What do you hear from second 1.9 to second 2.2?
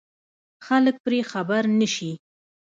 شي.